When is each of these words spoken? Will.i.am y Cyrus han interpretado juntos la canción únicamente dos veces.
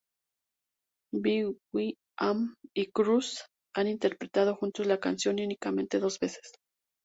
Will.i.am 1.13 2.55
y 2.75 2.91
Cyrus 2.91 3.43
han 3.75 3.87
interpretado 3.87 4.55
juntos 4.55 4.87
la 4.87 4.99
canción 4.99 5.39
únicamente 5.39 5.99
dos 5.99 6.17
veces. 6.19 6.53